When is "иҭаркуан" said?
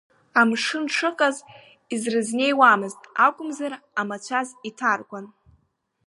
4.69-5.25